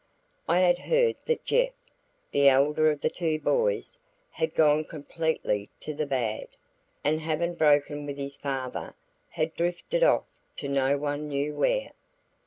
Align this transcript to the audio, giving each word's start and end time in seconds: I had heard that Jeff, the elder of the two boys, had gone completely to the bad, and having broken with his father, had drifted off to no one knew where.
I 0.47 0.61
had 0.61 0.79
heard 0.79 1.15
that 1.27 1.45
Jeff, 1.45 1.73
the 2.31 2.49
elder 2.49 2.89
of 2.89 3.01
the 3.01 3.09
two 3.11 3.39
boys, 3.39 3.99
had 4.31 4.55
gone 4.55 4.83
completely 4.83 5.69
to 5.81 5.93
the 5.93 6.07
bad, 6.07 6.47
and 7.03 7.21
having 7.21 7.53
broken 7.53 8.07
with 8.07 8.17
his 8.17 8.35
father, 8.35 8.95
had 9.29 9.53
drifted 9.53 10.01
off 10.01 10.23
to 10.55 10.67
no 10.67 10.97
one 10.97 11.27
knew 11.27 11.53
where. 11.53 11.91